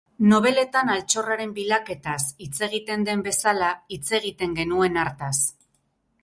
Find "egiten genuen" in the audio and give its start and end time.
4.21-4.99